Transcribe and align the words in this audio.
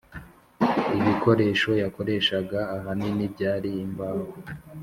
Ibikoresho 0.99 1.71
yakoreshaga 1.83 2.59
ahanini 2.75 3.25
byari 3.33 3.69
imbaho 3.85 4.25